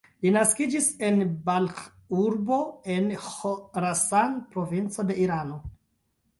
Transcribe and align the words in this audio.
Li 0.25 0.29
naskiĝis 0.35 0.87
en 1.09 1.21
Balĥ-urbo 1.49 2.59
en 2.95 3.13
Ĥorasan-provinco 3.29 5.09
de 5.13 5.23
Irano. 5.29 5.63